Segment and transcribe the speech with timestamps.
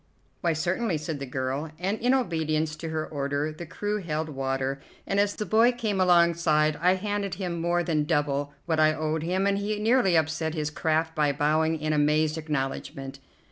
[0.39, 4.79] "Why, certainly," said the girl, and in obedience to her order the crew held water,
[5.05, 9.21] and as the boy came alongside I handed him more than double what I owed
[9.21, 13.19] him, and he nearly upset his craft by bowing in amazed acknowledgment.